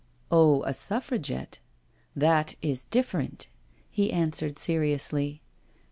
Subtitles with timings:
[0.31, 1.59] "Oh, a Suffragette,
[2.15, 3.49] that b different,"
[3.91, 5.43] he answered seriously.